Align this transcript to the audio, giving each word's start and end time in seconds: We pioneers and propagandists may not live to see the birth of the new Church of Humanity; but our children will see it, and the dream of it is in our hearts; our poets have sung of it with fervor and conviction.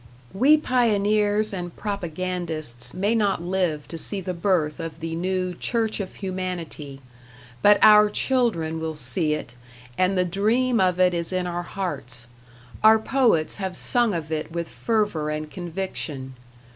We 0.33 0.57
pioneers 0.57 1.53
and 1.53 1.75
propagandists 1.77 2.91
may 2.91 3.13
not 3.13 3.39
live 3.39 3.87
to 3.89 3.99
see 3.99 4.19
the 4.19 4.33
birth 4.33 4.79
of 4.79 4.99
the 4.99 5.15
new 5.15 5.53
Church 5.53 5.99
of 5.99 6.15
Humanity; 6.15 7.01
but 7.61 7.77
our 7.83 8.09
children 8.09 8.79
will 8.79 8.95
see 8.95 9.35
it, 9.35 9.53
and 9.99 10.17
the 10.17 10.25
dream 10.25 10.79
of 10.79 10.99
it 10.99 11.13
is 11.13 11.31
in 11.31 11.45
our 11.45 11.61
hearts; 11.61 12.25
our 12.83 12.97
poets 12.97 13.57
have 13.57 13.77
sung 13.77 14.15
of 14.15 14.31
it 14.31 14.51
with 14.51 14.67
fervor 14.69 15.29
and 15.29 15.51
conviction. 15.51 16.33